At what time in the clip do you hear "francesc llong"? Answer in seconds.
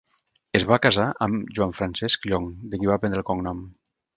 1.81-2.51